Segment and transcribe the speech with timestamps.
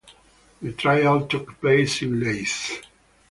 [0.63, 2.81] The trial took place in Leith.